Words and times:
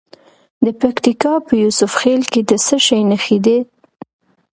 د 0.65 0.67
پکتیکا 0.79 1.33
په 1.47 1.53
یوسف 1.63 1.91
خیل 2.01 2.21
کې 2.31 2.41
د 2.49 2.51
څه 2.65 2.75
شي 2.85 2.99
نښې 3.09 3.37
دي؟ 3.45 3.57